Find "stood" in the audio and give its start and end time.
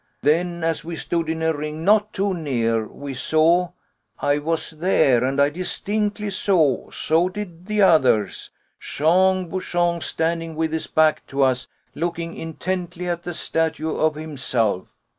0.95-1.29